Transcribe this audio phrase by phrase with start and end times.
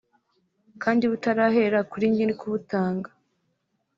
[0.83, 3.09] kandi butarahera kuri nyir’ ukubutanga